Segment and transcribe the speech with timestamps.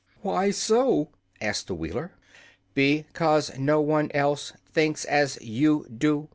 [0.21, 2.11] "Why so?" asked the Wheeler.
[2.73, 6.27] "Be cause no one else thinks as you do.